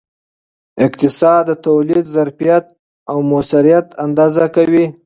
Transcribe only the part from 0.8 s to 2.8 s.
اقتصاد د تولید ظرفیت